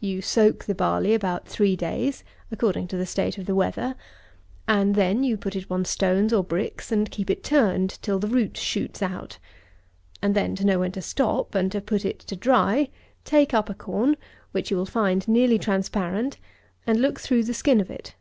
[0.00, 3.94] You soak the barley about three days (according to the state of the weather.)
[4.68, 8.26] and then you put it upon stones or bricks and keep it turned, till the
[8.28, 9.38] root shoots out;
[10.20, 12.90] and then to know when to stop, and to put it to dry,
[13.24, 14.18] take up a corn
[14.50, 16.36] (which you will find nearly transparent)
[16.86, 18.14] and look through the skin of it.